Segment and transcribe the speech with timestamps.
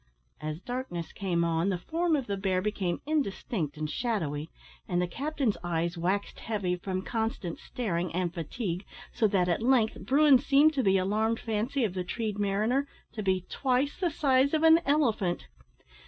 [0.39, 4.49] As darkness came on, the form of the bear became indistinct and shadowy;
[4.87, 8.83] and the captain's eyes waxed heavy, from constant staring and fatigue,
[9.13, 13.21] so that at length bruin seemed, to the alarmed fancy of the tree'd mariner, to
[13.21, 15.45] be twice the size of an elephant.